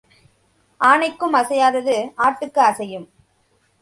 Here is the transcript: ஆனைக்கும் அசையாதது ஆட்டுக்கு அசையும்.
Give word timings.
ஆனைக்கும் 0.81 1.37
அசையாதது 1.41 1.97
ஆட்டுக்கு 2.17 2.61
அசையும். 2.69 3.07